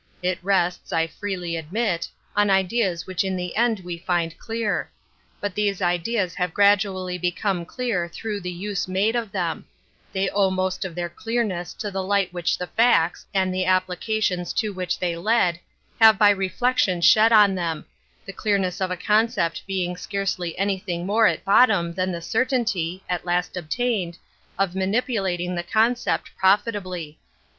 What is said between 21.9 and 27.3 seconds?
than the certainty, at last obtained, of manipulating the concept profitably.